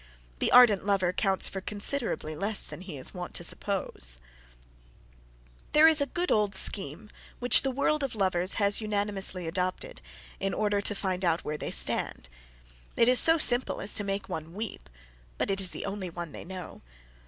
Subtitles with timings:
[0.39, 4.17] The ardent lover counts for considerably less than he is wont to suppose.
[4.55, 8.01] [Sidenote: The Only One They Know] There is a good old scheme which the world
[8.01, 10.01] of lovers has unanimously adopted,
[10.39, 12.29] in order to find out where they stand.
[12.95, 14.89] It is so simple as to make one weep,
[15.37, 16.81] but it is the only one they know.